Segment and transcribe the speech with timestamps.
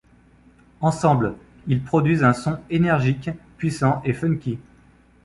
[0.79, 1.35] Ensemble,
[1.67, 4.57] ils produisent un son énergique, puissant et funky.